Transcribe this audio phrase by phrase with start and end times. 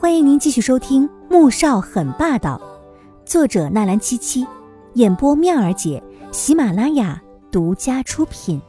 [0.00, 2.56] 欢迎您继续收听《穆少很霸道》，
[3.28, 4.46] 作者纳兰七七，
[4.94, 6.00] 演播妙儿姐，
[6.30, 8.62] 喜马拉雅独家出品。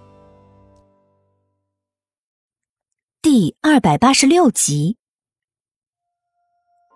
[3.22, 4.98] 第二百八十六集，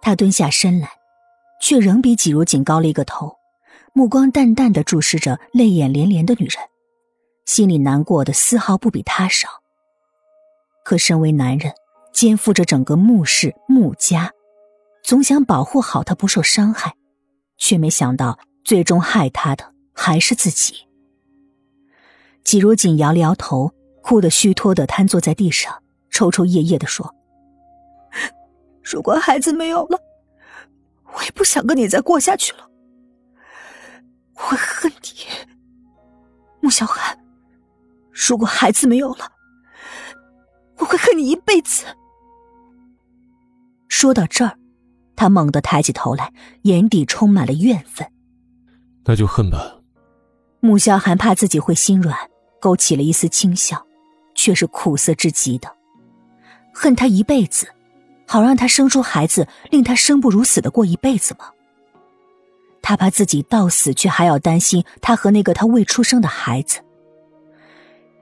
[0.01, 0.89] 他蹲下身来，
[1.61, 3.37] 却仍比季如锦高了一个头，
[3.93, 6.57] 目光淡淡的注视着泪眼连连的女人，
[7.45, 9.47] 心里难过的丝毫不比他少。
[10.83, 11.71] 可身为男人。
[12.13, 14.31] 肩负着整个穆氏穆家，
[15.03, 16.95] 总想保护好他不受伤害，
[17.57, 20.87] 却没想到最终害他的还是自己。
[22.43, 27.15] 季如锦摇了摇头，哭得虚脱的瘫坐在地上，抽抽噎噎的说
[28.83, 29.99] ：“如果孩子没有了，
[31.15, 32.69] 我也不想跟你再过下去了。
[34.35, 35.25] 我会恨你，
[36.61, 37.17] 穆小寒。
[38.11, 39.31] 如果孩子没有了，
[40.77, 41.85] 我会恨你一辈子。”
[43.95, 44.57] 说到这儿，
[45.15, 46.33] 他猛地抬起头来，
[46.63, 48.05] 眼底充满了怨愤。
[49.05, 49.79] 那就恨吧。
[50.61, 52.17] 穆萧寒怕自己会心软，
[52.59, 53.85] 勾起了一丝轻笑，
[54.33, 55.71] 却是苦涩至极的。
[56.73, 57.67] 恨他一辈子，
[58.27, 61.51] 好让他生出孩子，令他生不如死的过一辈子吗？
[62.81, 66.79] 他怕自己到死，却还要担心他和那个他未出生的孩子。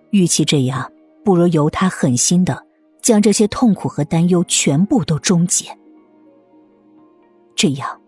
[0.10, 0.92] 与其这样，
[1.24, 2.68] 不如由他狠心的。
[3.02, 5.78] 将这些痛苦和担忧全部都终结，
[7.56, 8.00] 这样，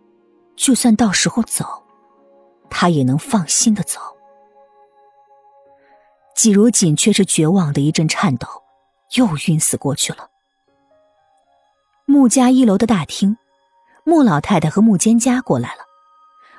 [0.55, 1.65] 就算到时候走，
[2.69, 3.99] 他也能放心的走。
[6.35, 8.47] 季如锦却是绝望的一阵颤抖，
[9.15, 10.29] 又晕死过去了。
[12.05, 13.37] 穆家一楼的大厅，
[14.03, 15.81] 穆老太太和穆坚家过来了。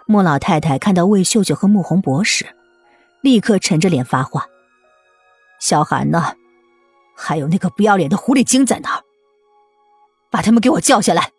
[0.06, 2.46] 穆老太太看到魏秀秀和穆红博时，
[3.20, 4.46] 立刻沉着脸发话
[5.60, 6.34] ：“小韩呢？”
[7.16, 9.02] 还有那个不要脸的狐狸精在哪儿？
[10.30, 11.30] 把他们给我叫下来！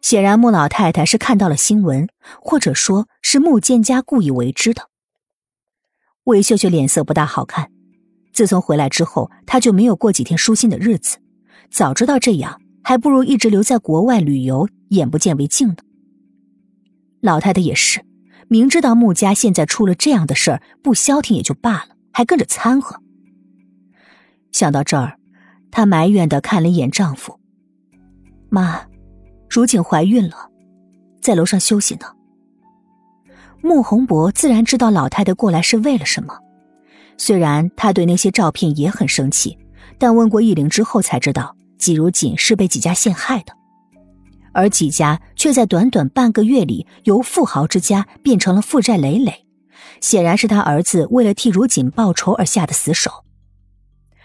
[0.00, 2.08] 显然，穆老太太是看到了新闻，
[2.40, 4.88] 或者说是穆建家故意为之的。
[6.24, 7.70] 魏秀秀脸色不大好看，
[8.32, 11.18] 自从回来之后，她就没有过几天舒心的日子。
[11.70, 15.76] 早知道这样，还不如一直留在国外旅游，眼不见为净呢。
[17.20, 18.04] 老太太也是，
[18.48, 23.02] 明知道穆家现在出了这样的事儿，不消停也就罢了，还跟着掺和。
[24.52, 25.18] 想到这儿，
[25.70, 27.38] 她埋怨的看了一眼丈夫
[28.50, 28.82] ：“妈，
[29.48, 30.50] 如锦怀孕了，
[31.20, 32.06] 在楼上休息呢。”
[33.62, 36.38] 穆宏博自然知道老太太过来是为了什么，
[37.18, 39.58] 虽然他对那些照片也很生气，
[39.98, 43.52] 但问过易灵之后才知道，季如锦是被季家陷害的，
[44.52, 49.44] 而季家却在短短半个月里由富豪之家变成了负债累累，
[50.00, 53.10] 显然是他儿子为了替如锦报仇而下的死手。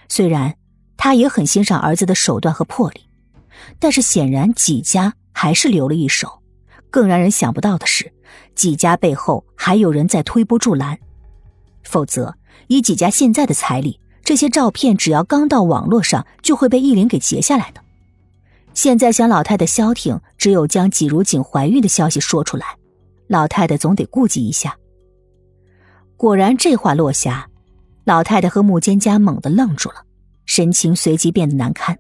[0.07, 0.55] 虽然
[0.97, 3.01] 他也很欣赏儿子的手段和魄力，
[3.79, 6.41] 但是显然纪家还是留了一手。
[6.89, 8.13] 更让人想不到的是，
[8.55, 10.97] 纪家背后还有人在推波助澜。
[11.83, 12.33] 否则，
[12.67, 17.81] 以纪家现在的财力，这些照片只要刚到网络上，就会被易林给截下来的。
[18.73, 22.77] 现在想老太太消停，只有将纪如锦怀孕的消息说出来。
[23.27, 24.77] 老太太总得顾及一下。
[26.15, 27.49] 果然，这话落下。
[28.05, 30.05] 老太太和木间家猛地愣住了，
[30.45, 31.97] 神情随即变得难堪。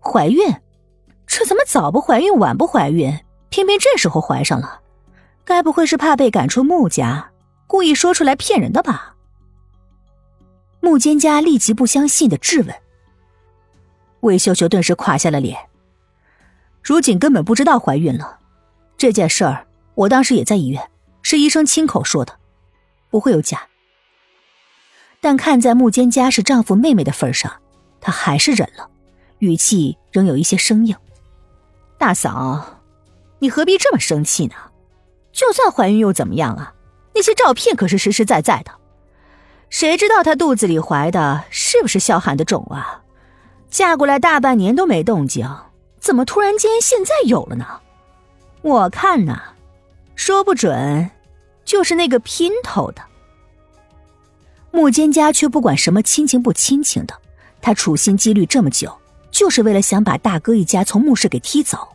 [0.00, 0.40] 怀孕？
[1.26, 3.12] 这怎么早不怀孕晚不怀孕，
[3.50, 4.80] 偏偏这时候怀上了？
[5.44, 7.30] 该不会是怕被赶出穆家，
[7.66, 9.16] 故意说出来骗人的吧？
[10.80, 12.74] 穆坚家立即不相信的质问。
[14.20, 15.58] 魏秀秀顿时垮下了脸。
[16.82, 18.38] 如锦根本不知道怀孕了，
[18.96, 20.90] 这件事儿我当时也在医院，
[21.20, 22.32] 是医生亲口说的，
[23.10, 23.67] 不会有假。
[25.20, 27.52] 但看在穆坚家是丈夫妹妹的份上，
[28.00, 28.88] 她还是忍了，
[29.38, 30.96] 语气仍有一些生硬。
[31.98, 32.80] 大嫂，
[33.40, 34.54] 你何必这么生气呢？
[35.32, 36.74] 就算怀孕又怎么样啊？
[37.14, 38.70] 那些照片可是实实在在的，
[39.70, 43.02] 谁知道她肚子里怀的是不是萧寒的种啊？
[43.68, 45.48] 嫁过来大半年都没动静，
[45.98, 47.66] 怎么突然间现在有了呢？
[48.62, 49.40] 我看呐，
[50.14, 51.10] 说不准
[51.64, 53.02] 就是那个姘头的。
[54.78, 57.12] 穆坚家却不管什么亲情不亲情的，
[57.60, 58.96] 他处心积虑这么久，
[59.32, 61.88] 就是为了想把大哥一家从穆氏给踢走。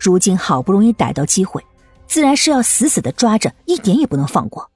[0.00, 1.62] 如今好不容易逮到机会，
[2.06, 4.70] 自然是要死死的抓着，一点也不能放过。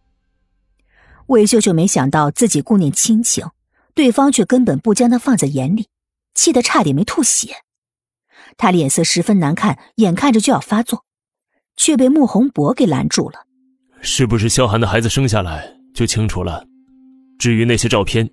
[1.28, 3.48] 魏秀秀没想到自己顾念亲情，
[3.94, 5.88] 对方却根本不将他放在眼里，
[6.34, 7.54] 气得差点没吐血。
[8.58, 11.06] 他脸色十分难看，眼看着就要发作，
[11.74, 13.46] 却被穆宏博给拦住了。
[14.02, 16.66] 是不是萧寒的孩子生下来就清楚了？
[17.40, 18.28] 至于那些照片，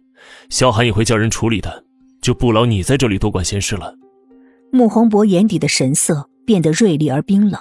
[0.50, 1.86] 萧寒也会叫人处理的，
[2.21, 3.95] 就不劳你在这里多管闲事了。
[4.69, 7.57] 穆宏博眼底的神色变得锐利而冰冷，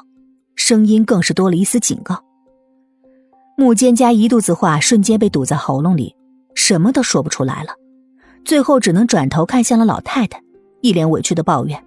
[0.56, 2.20] 声音更是多了一丝警告。
[3.56, 6.16] 穆蒹葭一肚子话瞬间被堵在喉咙里，
[6.56, 7.70] 什么都说不出来了，
[8.44, 10.42] 最后只能转头看向了老太太，
[10.80, 11.80] 一脸委屈的抱怨：“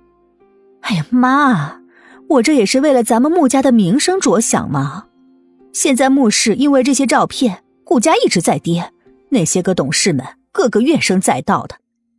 [0.84, 1.82] 哎呀，妈，
[2.30, 5.08] 我这也是为了咱们穆家的名声着想嘛。
[5.74, 8.94] 现在穆氏因为这些照片，股价一直在跌，
[9.30, 11.78] 那些个董事们个个怨声载道的，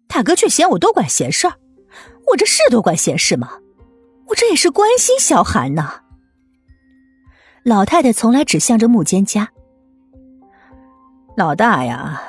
[0.09, 1.55] 大哥却嫌我多管闲事儿。”
[2.31, 3.59] 我这是多管闲事吗？
[4.29, 6.03] 我这也是关心小韩呢。
[7.65, 9.49] 老太太从来只向着穆蒹葭。
[11.37, 12.23] 老大呀，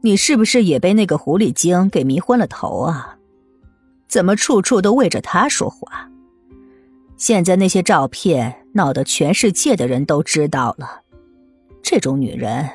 [0.00, 3.18] 你是不是也被那个狐狸精给迷昏了头啊？
[4.08, 6.08] 怎么处处都为着他说话？
[7.18, 11.02] 现在那些照片闹得全世界的人都知道了。
[11.82, 12.68] 这种女人，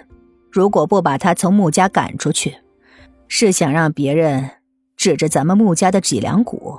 [0.51, 2.57] 如果不把他从穆家赶出去，
[3.27, 4.49] 是想让别人。
[4.97, 6.77] 指着咱们穆家的脊梁骨，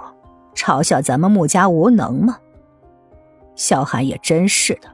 [0.55, 2.37] 嘲笑咱们穆家无能吗？
[3.55, 4.91] 萧寒也真是的，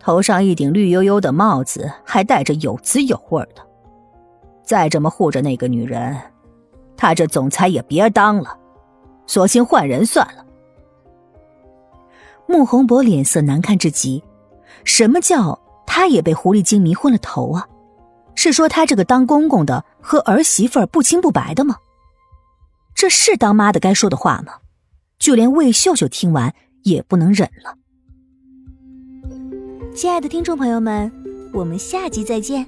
[0.00, 3.64] 头上一顶绿油油的帽子，还带着有滋有味的。
[4.64, 6.20] 再这么护着那个女人，
[6.96, 8.58] 他这总裁也别当了，
[9.24, 10.44] 索性换人算了。
[12.48, 14.24] 穆宏博脸色难看至极，
[14.82, 15.56] 什么叫
[15.86, 17.68] 他也被狐狸精迷昏了头啊？
[18.40, 21.78] 是说他这个当公公的和儿媳妇不清不白的吗？
[22.94, 24.58] 这是当妈的该说的话吗？
[25.18, 26.54] 就连魏秀秀听完
[26.84, 27.74] 也不能忍了。
[29.92, 31.10] 亲爱的听众朋友们，
[31.52, 32.64] 我们下集再见。